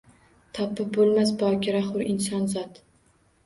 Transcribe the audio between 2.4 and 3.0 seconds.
zotin